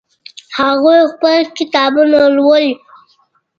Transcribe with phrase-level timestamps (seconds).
[0.59, 2.71] هغوی خپلې کتابونه لولي